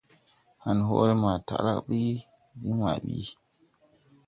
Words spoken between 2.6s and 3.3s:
diŋ maa ɓi.